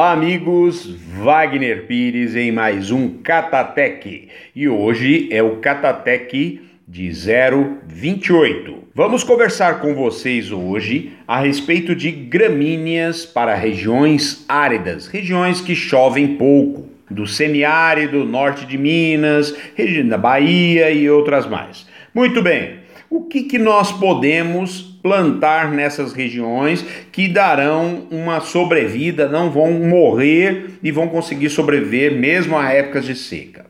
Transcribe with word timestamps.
Olá, 0.00 0.12
amigos! 0.12 0.96
Wagner 1.22 1.86
Pires 1.86 2.34
em 2.34 2.50
mais 2.50 2.90
um 2.90 3.18
Catatec 3.18 4.28
e 4.56 4.66
hoje 4.66 5.28
é 5.30 5.42
o 5.42 5.56
Catatec 5.56 6.58
de 6.88 7.10
028. 7.86 8.78
Vamos 8.94 9.22
conversar 9.22 9.82
com 9.82 9.94
vocês 9.94 10.50
hoje 10.50 11.12
a 11.28 11.38
respeito 11.38 11.94
de 11.94 12.10
gramíneas 12.10 13.26
para 13.26 13.54
regiões 13.54 14.42
áridas, 14.48 15.06
regiões 15.06 15.60
que 15.60 15.74
chovem 15.74 16.28
pouco, 16.28 16.88
do 17.10 17.26
semiárido, 17.26 18.24
norte 18.24 18.64
de 18.64 18.78
Minas, 18.78 19.54
região 19.74 20.08
da 20.08 20.16
Bahia 20.16 20.90
e 20.90 21.10
outras 21.10 21.46
mais. 21.46 21.86
Muito 22.14 22.40
bem, 22.40 22.79
o 23.10 23.22
que, 23.24 23.42
que 23.42 23.58
nós 23.58 23.90
podemos 23.90 24.82
plantar 25.02 25.72
nessas 25.72 26.12
regiões 26.12 26.84
que 27.10 27.26
darão 27.26 28.06
uma 28.10 28.40
sobrevida, 28.40 29.28
não 29.28 29.50
vão 29.50 29.72
morrer 29.72 30.78
e 30.80 30.92
vão 30.92 31.08
conseguir 31.08 31.50
sobreviver 31.50 32.14
mesmo 32.14 32.56
a 32.56 32.72
épocas 32.72 33.04
de 33.04 33.16
seca. 33.16 33.66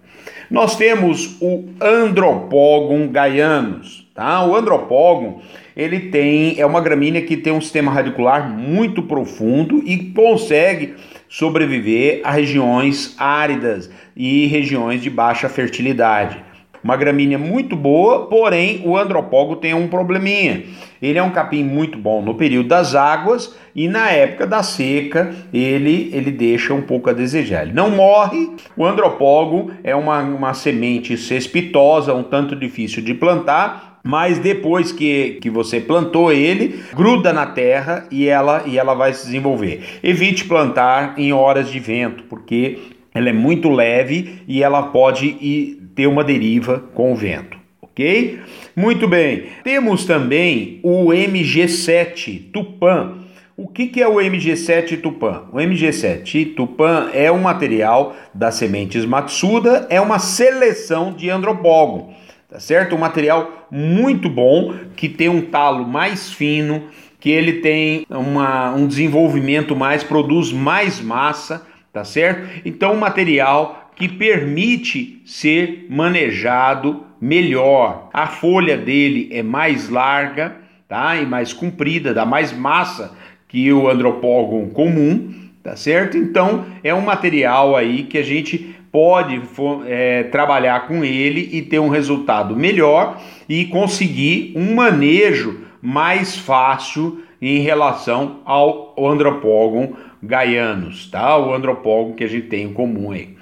Nós 0.51 0.77
temos 0.77 1.39
o 1.41 1.65
Andropogon 1.81 3.09
gaianus, 3.09 4.07
tá? 4.15 4.45
O 4.45 4.55
Andropogon, 4.55 5.41
ele 5.77 6.11
tem 6.11 6.61
é 6.61 6.67
uma 6.67 6.81
gramínea 6.81 7.23
que 7.23 7.37
tem 7.37 7.53
um 7.53 7.61
sistema 7.61 7.93
radicular 7.93 8.51
muito 8.51 9.05
profundo 9.05 9.83
e 9.87 10.13
consegue 10.13 10.97
sobreviver 11.29 12.21
a 12.25 12.33
regiões 12.33 13.15
áridas 13.17 13.89
e 14.15 14.47
regiões 14.49 15.01
de 15.01 15.09
baixa 15.09 15.49
fertilidade. 15.49 16.50
Uma 16.83 16.97
gramínea 16.97 17.39
muito 17.39 17.77
boa, 17.77 18.27
porém 18.27 18.83
o 18.85 18.97
andropógo 18.97 19.57
tem 19.57 19.75
um 19.75 19.89
probleminha. 19.89 20.65
Ele 21.01 21.19
é 21.19 21.23
um 21.23 21.31
capim 21.31 21.63
muito 21.63 21.99
bom 21.99 22.23
no 22.23 22.35
período 22.35 22.69
das 22.69 22.95
águas 22.95 23.55
e 23.75 23.89
na 23.89 24.11
época 24.11 24.47
da 24.47 24.63
seca 24.63 25.35
ele, 25.53 26.11
ele 26.13 26.31
deixa 26.31 26.73
um 26.75 26.83
pouco 26.83 27.11
a 27.11 27.13
desejar. 27.13 27.63
Ele 27.63 27.73
não 27.73 27.91
morre, 27.91 28.51
o 28.77 28.85
andropógo 28.85 29.71
é 29.85 29.95
uma, 29.95 30.21
uma 30.21 30.55
semente 30.55 31.17
cespitosa, 31.17 32.15
um 32.15 32.23
tanto 32.23 32.57
difícil 32.57 33.03
de 33.03 33.15
plantar, 33.15 34.01
mas 34.03 34.39
depois 34.39 34.93
que, 34.93 35.39
que 35.43 35.51
você 35.51 35.81
plantou 35.81 36.33
ele, 36.33 36.83
gruda 36.95 37.33
na 37.33 37.47
terra 37.47 38.07
e 38.11 38.27
ela, 38.27 38.63
e 38.67 38.79
ela 38.79 38.95
vai 38.95 39.13
se 39.13 39.27
desenvolver. 39.27 39.83
Evite 40.03 40.45
plantar 40.47 41.15
em 41.19 41.33
horas 41.33 41.71
de 41.71 41.79
vento, 41.79 42.25
porque 42.25 42.79
ela 43.15 43.29
é 43.29 43.33
muito 43.33 43.69
leve 43.69 44.43
e 44.47 44.63
ela 44.63 44.85
pode 44.85 45.27
ir 45.27 45.80
ter 45.95 46.07
uma 46.07 46.25
deriva 46.25 46.85
com 46.95 47.13
o 47.13 47.17
vento, 47.17 47.59
ok? 47.81 48.41
Muito 48.75 49.09
bem. 49.09 49.45
Temos 49.65 50.05
também 50.05 50.81
o 50.83 51.07
MG7 51.07 52.51
Tupã. 52.53 53.19
O 53.57 53.69
que, 53.69 53.89
que 53.89 54.01
é 54.01 54.09
o 54.09 54.15
MG7 54.15 55.01
Tupã? 55.03 55.43
O 55.53 55.57
MG7 55.59 56.55
Tupã 56.55 57.11
é 57.13 57.31
um 57.31 57.41
material 57.41 58.17
das 58.33 58.55
sementes 58.55 59.05
Matsuda, 59.05 59.87
é 59.91 60.01
uma 60.01 60.19
seleção 60.19 61.13
de 61.13 61.29
andropógon, 61.29 62.15
tá 62.49 62.59
certo? 62.59 62.97
Um 62.97 62.99
material 62.99 63.69
muito 63.71 64.31
bom, 64.31 64.75
que 64.97 65.09
tem 65.09 65.29
um 65.29 65.43
talo 65.43 65.87
mais 65.87 66.33
fino, 66.33 66.85
que 67.21 67.31
ele 67.31 67.61
tem 67.61 68.07
uma, 68.09 68.73
um 68.75 68.87
desenvolvimento 68.87 69.77
mais, 69.77 70.03
produz 70.03 70.53
mais 70.53 71.01
massa, 71.01 71.67
tá 71.93 72.03
certo? 72.03 72.49
Então, 72.65 72.95
um 72.95 72.99
material 72.99 73.80
que 74.01 74.09
permite 74.09 75.21
ser 75.27 75.87
manejado 75.91 77.05
melhor. 77.21 78.09
A 78.15 78.27
folha 78.27 78.75
dele 78.75 79.29
é 79.31 79.43
mais 79.43 79.91
larga, 79.91 80.57
tá? 80.89 81.17
E 81.17 81.27
mais 81.27 81.53
comprida, 81.53 82.15
dá 82.15 82.25
mais 82.25 82.51
massa 82.51 83.15
que 83.47 83.71
o 83.71 83.91
andropógon 83.91 84.71
comum, 84.71 85.35
tá 85.63 85.77
certo? 85.77 86.17
Então 86.17 86.65
é 86.83 86.95
um 86.95 87.03
material 87.03 87.77
aí 87.77 88.05
que 88.05 88.17
a 88.17 88.23
gente 88.23 88.75
pode 88.91 89.39
é, 89.87 90.23
trabalhar 90.23 90.89
com 90.89 91.05
ele 91.05 91.51
e 91.53 91.61
ter 91.61 91.79
um 91.79 91.91
resultado 91.91 92.57
melhor 92.57 93.21
e 93.47 93.67
conseguir 93.67 94.55
um 94.57 94.77
manejo 94.77 95.61
mais 95.83 96.39
fácil 96.39 97.23
em 97.43 97.61
relação 97.61 98.39
ao 98.47 98.95
andropógon 98.99 99.93
gaianos, 100.23 101.11
tá? 101.11 101.37
O 101.37 101.53
andropógon 101.53 102.15
que 102.15 102.25
a 102.25 102.29
gente 102.29 102.47
tem 102.47 102.65
em 102.65 102.73
comum 102.73 103.11
aí. 103.11 103.39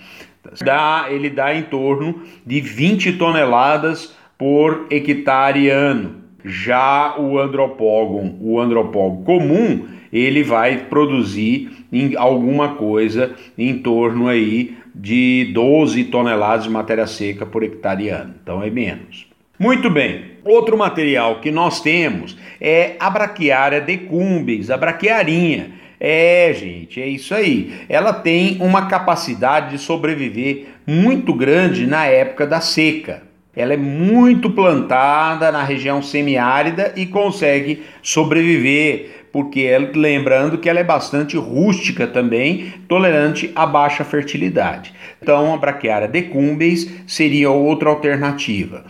Dá, 0.63 1.07
ele 1.11 1.31
dá 1.31 1.55
em 1.55 1.63
torno 1.63 2.23
de 2.47 2.61
20 2.61 3.13
toneladas 3.15 4.15
por 4.37 4.87
hectare 4.91 5.69
ano. 5.69 6.17
Já 6.45 7.19
o 7.19 7.39
andropógon, 7.39 8.37
o 8.41 8.61
andropógon 8.61 9.25
comum, 9.25 9.87
ele 10.13 10.43
vai 10.43 10.87
produzir 10.89 11.71
em 11.93 12.17
alguma 12.17 12.75
coisa 12.75 13.35
em 13.57 13.79
torno 13.79 14.29
aí 14.29 14.77
de 14.95 15.51
12 15.53 16.05
toneladas 16.05 16.65
de 16.65 16.71
matéria 16.71 17.07
seca 17.07 17.45
por 17.45 17.63
hectare 17.63 18.09
ano. 18.09 18.35
Então 18.43 18.63
é 18.63 18.71
menos. 18.71 19.27
Muito 19.59 19.91
bem. 19.91 20.39
Outro 20.45 20.79
material 20.79 21.41
que 21.41 21.51
nós 21.51 21.81
temos 21.81 22.39
é 22.61 22.95
a 22.99 23.11
braquiária 23.11 23.81
decumbens, 23.81 24.71
a 24.71 24.77
braquiarinha 24.77 25.73
é, 26.01 26.53
gente, 26.55 27.01
é 27.01 27.07
isso 27.07 27.35
aí. 27.35 27.81
Ela 27.89 28.13
tem 28.13 28.59
uma 28.61 28.87
capacidade 28.87 29.71
de 29.71 29.79
sobreviver 29.79 30.67
muito 30.87 31.35
grande 31.35 31.87
na 31.87 32.07
época 32.07 32.47
da 32.47 32.61
seca. 32.61 33.23
Ela 33.55 33.75
é 33.75 33.77
muito 33.77 34.51
plantada 34.51 35.51
na 35.51 35.65
região 35.65 36.01
semiárida 36.01 36.93
e 36.95 37.07
consegue 37.07 37.83
sobreviver, 38.01 39.27
porque 39.33 39.77
lembrando 39.95 40.59
que 40.59 40.69
ela 40.69 40.79
é 40.79 40.85
bastante 40.85 41.37
rústica 41.37 42.07
também, 42.07 42.75
tolerante 42.87 43.51
a 43.57 43.67
baixa 43.67 44.05
fertilidade. 44.05 44.95
Então, 45.21 45.53
a 45.53 45.57
braquiária 45.57 46.07
decumbens 46.07 46.89
seria 47.09 47.51
outra 47.51 47.91
alternativa. 47.91 48.85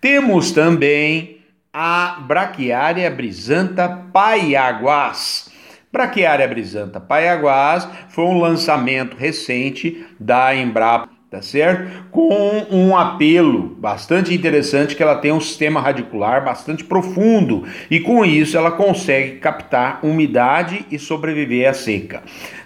Temos 0.00 0.52
também 0.52 1.38
a 1.72 2.22
braquiária 2.24 3.10
brisanta 3.10 3.88
paiaguás 4.12 5.52
Braquiária 5.94 6.48
brisanta 6.48 6.98
Paiaguás 6.98 7.88
foi 8.08 8.24
um 8.24 8.40
lançamento 8.40 9.16
recente 9.16 10.04
da 10.18 10.52
Embrapa, 10.52 11.08
tá 11.30 11.40
certo? 11.40 12.10
Com 12.10 12.66
um 12.68 12.96
apelo 12.96 13.76
bastante 13.78 14.34
interessante 14.34 14.96
que 14.96 15.02
ela 15.04 15.14
tem 15.14 15.30
um 15.30 15.40
sistema 15.40 15.80
radicular 15.80 16.44
bastante 16.44 16.82
profundo 16.82 17.64
e 17.88 18.00
com 18.00 18.24
isso 18.24 18.56
ela 18.56 18.72
consegue 18.72 19.38
captar 19.38 20.00
umidade 20.02 20.84
e 20.90 20.98
sobreviver 20.98 21.70
à 21.70 21.72
seca. 21.72 22.24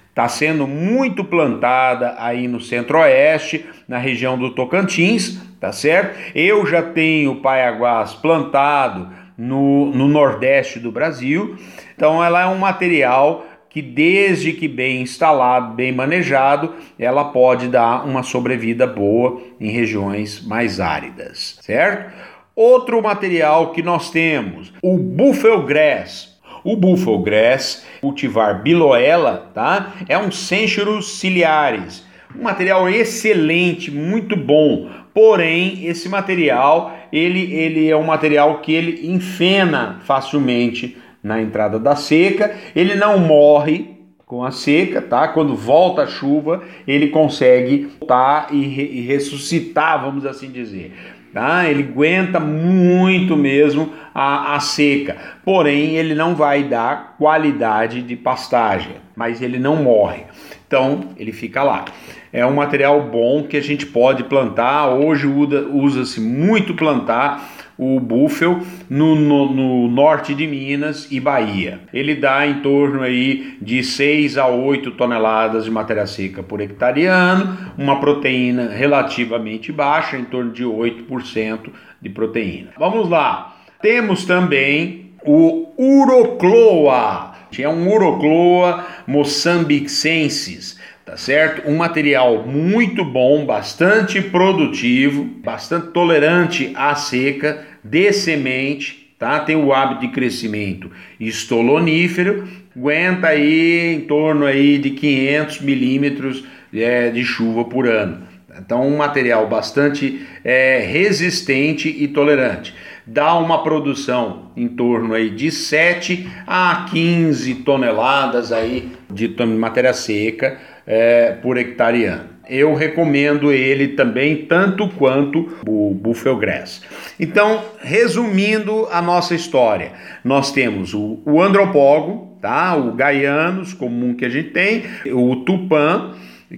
Está 0.09 0.27
sendo 0.27 0.67
muito 0.67 1.23
plantada 1.23 2.15
aí 2.19 2.49
no 2.49 2.63
centro-oeste, 2.63 3.67
na 3.87 3.99
região 3.99 4.39
do 4.39 4.55
Tocantins, 4.55 5.39
tá 5.61 5.71
certo? 5.71 6.19
Eu 6.35 6.65
já 6.65 6.81
tenho 6.81 7.43
paiaguás 7.43 8.15
plantado 8.15 9.11
no, 9.37 9.93
no 9.93 10.09
nordeste 10.09 10.81
do 10.81 10.91
Brasil. 10.91 11.57
Então, 11.99 12.23
ela 12.23 12.43
é 12.43 12.47
um 12.47 12.59
material 12.59 13.45
que, 13.69 13.83
desde 13.83 14.53
que 14.53 14.69
bem 14.69 15.03
instalado, 15.03 15.75
bem 15.75 15.91
manejado, 15.91 16.77
ela 16.97 17.25
pode 17.25 17.67
dar 17.67 18.07
uma 18.07 18.23
sobrevida 18.23 18.87
boa 18.87 19.43
em 19.61 19.69
regiões 19.73 20.41
mais 20.47 20.79
áridas, 20.79 21.59
certo? 21.61 22.15
Outro 22.55 23.03
material 23.03 23.73
que 23.73 23.83
nós 23.83 24.13
temos, 24.13 24.73
o 24.81 24.97
Buffalo 24.97 25.65
Grass. 25.65 26.39
O 26.63 26.77
Buffalo 26.77 27.19
Grass, 27.19 27.85
cultivar 28.01 28.63
biloela, 28.63 29.51
tá? 29.53 29.95
É 30.09 30.17
um 30.17 30.31
Centurus 30.31 31.19
ciliaris, 31.19 32.07
um 32.33 32.45
material 32.45 32.89
excelente, 32.89 33.91
muito 33.91 34.37
bom. 34.37 34.89
Porém, 35.13 35.85
esse 35.85 36.09
material, 36.09 36.97
ele, 37.13 37.53
ele 37.53 37.91
é 37.91 37.97
um 37.97 38.05
material 38.05 38.61
que 38.61 38.73
ele 38.73 39.11
enfena 39.11 39.99
facilmente 40.05 40.97
na 41.29 41.41
entrada 41.41 41.79
da 41.79 41.95
seca, 41.95 42.53
ele 42.75 42.95
não 42.95 43.19
morre 43.19 43.99
com 44.25 44.43
a 44.43 44.51
seca, 44.51 45.01
tá? 45.01 45.29
Quando 45.29 45.55
volta 45.55 46.03
a 46.03 46.07
chuva, 46.07 46.63
ele 46.87 47.09
consegue 47.09 47.89
voltar 48.01 48.49
e, 48.51 48.67
re, 48.67 48.91
e 48.95 49.01
ressuscitar, 49.03 50.03
vamos 50.03 50.27
assim 50.27 50.51
dizer. 50.51 50.93
Tá? 51.33 51.69
Ele 51.69 51.83
aguenta 51.83 52.41
muito 52.41 53.37
mesmo 53.37 53.93
a, 54.15 54.55
a 54.55 54.61
seca, 54.61 55.17
porém 55.45 55.97
ele 55.97 56.15
não 56.15 56.35
vai 56.35 56.65
dar 56.65 57.17
qualidade 57.19 58.03
de 58.03 58.17
pastagem, 58.17 58.97
mas 59.15 59.43
ele 59.43 59.59
não 59.59 59.77
morre. 59.77 60.23
Então 60.67 61.11
ele 61.19 61.33
fica 61.33 61.63
lá. 61.63 61.85
É 62.33 62.45
um 62.45 62.55
material 62.55 63.03
bom 63.03 63.45
que 63.45 63.57
a 63.57 63.63
gente 63.63 63.87
pode 63.87 64.25
plantar. 64.25 64.89
Hoje 64.89 65.27
usa-se 65.27 66.21
muito 66.21 66.75
plantar 66.75 67.58
o 67.79 68.01
búfalo 68.01 68.61
no, 68.91 69.15
no, 69.15 69.55
no, 69.55 69.89
norte 69.89 70.35
de 70.35 70.47
Minas 70.47 71.07
e 71.13 71.21
Bahia. 71.21 71.81
Ele 71.95 72.17
dá 72.17 72.45
em 72.45 72.61
torno 72.61 73.03
aí 73.03 73.57
de 73.63 73.85
6 73.85 74.37
a 74.37 74.49
8 74.49 74.91
toneladas 74.93 75.65
de 75.65 75.71
matéria 75.71 76.07
seca 76.07 76.43
por 76.43 76.61
hectare 76.61 77.07
ano, 77.07 77.57
uma 77.79 78.01
proteína 78.01 78.69
relativamente 78.69 79.71
baixa, 79.71 80.17
em 80.17 80.25
torno 80.25 80.51
de 80.51 80.65
8% 80.65 81.71
de 82.03 82.11
proteína. 82.11 82.71
Vamos 82.77 83.09
lá. 83.09 83.57
Temos 83.81 84.25
também 84.25 85.13
o 85.25 85.69
Urocloa 85.79 87.35
É 87.57 87.69
um 87.69 87.89
Urocloa 87.93 88.85
moçambicensis, 89.07 90.79
tá 91.09 91.17
certo? 91.17 91.67
Um 91.67 91.79
material 91.79 92.47
muito 92.47 93.03
bom, 93.03 93.47
bastante 93.47 94.21
produtivo, 94.21 95.25
bastante 95.25 95.87
tolerante 95.87 96.71
à 96.75 96.95
seca, 96.95 97.65
de 97.83 98.13
semente, 98.13 99.15
tá? 99.19 99.41
Tem 99.41 99.57
o 99.57 99.73
hábito 99.73 100.03
de 100.03 100.09
crescimento 100.09 100.91
estolonífero, 101.19 102.47
aguenta 102.77 103.29
aí 103.29 103.95
em 103.95 104.01
torno 104.03 104.45
aí 104.45 104.77
de 104.77 104.91
500 104.91 105.63
milímetros 105.63 106.45
é, 106.75 107.09
de 107.09 107.25
chuva 107.25 107.65
por 107.65 107.89
ano. 107.89 108.25
Então, 108.59 108.87
um 108.87 108.99
material 108.99 109.49
bastante 109.49 110.27
é, 110.45 110.81
resistente 110.81 111.89
e 111.89 112.07
tolerante. 112.07 112.75
Dá 113.07 113.35
uma 113.37 113.63
produção 113.63 114.51
em 114.55 114.69
torno 114.69 115.15
aí 115.15 115.31
de 115.31 115.51
7 115.51 116.29
a 116.47 116.87
15 116.91 117.55
toneladas 117.55 118.53
aí 118.53 118.93
de 119.11 119.35
matéria 119.47 119.95
seca 119.95 120.59
é, 120.89 121.33
por 121.43 121.59
hectare 121.59 122.07
ano. 122.07 122.31
Eu 122.49 122.75
recomendo 122.75 123.53
ele 123.53 123.89
também 123.89 124.47
tanto 124.47 124.89
quanto 124.89 125.59
o 125.69 125.93
Buffalo 125.93 126.39
Grass. 126.39 126.83
Então, 127.21 127.63
resumindo 127.79 128.89
a 128.91 129.03
nossa 129.03 129.35
história, 129.35 129.93
nós 130.25 130.51
temos 130.51 130.95
o, 130.95 131.21
o 131.27 131.43
andropógo, 131.43 132.39
tá? 132.41 132.75
o 132.75 132.93
gaianos 132.93 133.75
comum 133.75 134.15
que 134.15 134.25
a 134.25 134.31
gente 134.31 134.49
tem, 134.49 134.85
o 135.13 135.37
tupã, 135.45 136.15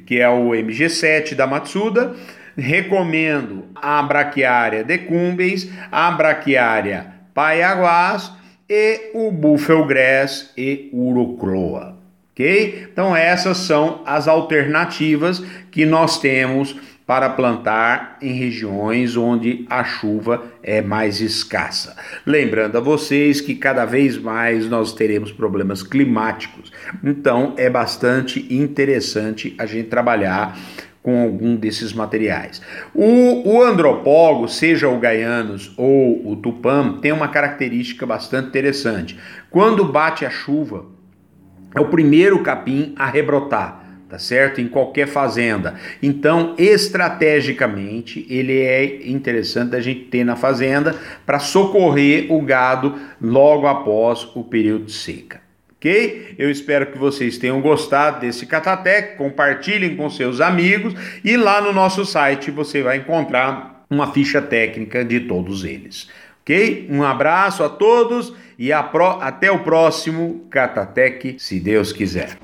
que 0.06 0.20
é 0.20 0.28
o 0.28 0.50
MG7 0.50 1.34
da 1.34 1.48
Matsuda. 1.48 2.14
Recomendo 2.56 3.64
a 3.74 4.00
braquiária 4.02 4.84
decumbens, 4.84 5.68
a 5.90 6.10
braquiária 6.12 7.06
paiaguás 7.34 8.32
e 8.68 9.10
o 9.14 9.32
Buffalo 9.32 9.86
Grass 9.86 10.52
e 10.56 10.88
Urocroa. 10.92 11.99
Então, 12.90 13.14
essas 13.14 13.58
são 13.58 14.02
as 14.06 14.28
alternativas 14.28 15.42
que 15.70 15.84
nós 15.84 16.18
temos 16.18 16.76
para 17.10 17.28
plantar 17.28 18.18
em 18.22 18.32
regiões 18.34 19.16
onde 19.16 19.66
a 19.68 19.82
chuva 19.82 20.44
é 20.62 20.80
mais 20.80 21.20
escassa. 21.20 21.96
Lembrando 22.24 22.78
a 22.78 22.80
vocês 22.80 23.40
que 23.40 23.56
cada 23.56 23.84
vez 23.84 24.16
mais 24.16 24.68
nós 24.68 24.92
teremos 24.92 25.32
problemas 25.32 25.82
climáticos, 25.82 26.70
então 27.02 27.54
é 27.56 27.68
bastante 27.68 28.46
interessante 28.54 29.56
a 29.58 29.66
gente 29.66 29.88
trabalhar 29.88 30.56
com 31.02 31.20
algum 31.20 31.56
desses 31.56 31.92
materiais. 31.92 32.62
O, 32.94 33.58
o 33.58 34.46
seja 34.46 34.88
o 34.88 35.00
Gaianos 35.00 35.72
ou 35.76 36.30
o 36.30 36.36
Tupam, 36.36 36.98
tem 37.00 37.10
uma 37.10 37.26
característica 37.26 38.06
bastante 38.06 38.48
interessante. 38.48 39.18
Quando 39.50 39.84
bate 39.84 40.24
a 40.24 40.30
chuva, 40.30 40.84
é 41.74 41.80
o 41.80 41.86
primeiro 41.86 42.42
capim 42.42 42.94
a 42.96 43.06
rebrotar 43.06 43.80
tá 44.10 44.18
certo? 44.18 44.60
Em 44.60 44.66
qualquer 44.66 45.06
fazenda. 45.06 45.76
Então, 46.02 46.56
estrategicamente, 46.58 48.26
ele 48.28 48.58
é 48.58 49.08
interessante 49.08 49.76
a 49.76 49.80
gente 49.80 50.06
ter 50.06 50.24
na 50.24 50.34
fazenda 50.34 50.96
para 51.24 51.38
socorrer 51.38 52.26
o 52.30 52.42
gado 52.42 52.98
logo 53.22 53.68
após 53.68 54.28
o 54.34 54.42
período 54.42 54.86
de 54.86 54.92
seca. 54.92 55.40
Ok? 55.76 56.34
Eu 56.36 56.50
espero 56.50 56.86
que 56.86 56.98
vocês 56.98 57.38
tenham 57.38 57.60
gostado 57.60 58.20
desse 58.20 58.44
Catatec, 58.44 59.16
compartilhem 59.16 59.96
com 59.96 60.10
seus 60.10 60.40
amigos 60.40 60.92
e 61.24 61.36
lá 61.36 61.62
no 61.62 61.72
nosso 61.72 62.04
site 62.04 62.50
você 62.50 62.82
vai 62.82 62.98
encontrar 62.98 63.86
uma 63.88 64.12
ficha 64.12 64.42
técnica 64.42 65.04
de 65.04 65.20
todos 65.20 65.64
eles. 65.64 66.08
Ok? 66.42 66.86
Um 66.90 67.02
abraço 67.02 67.62
a 67.62 67.68
todos 67.68 68.34
e 68.60 68.70
pro... 68.92 69.06
até 69.22 69.50
o 69.50 69.64
próximo 69.64 70.46
Catatec, 70.50 71.36
se 71.38 71.58
Deus 71.58 71.94
quiser. 71.94 72.36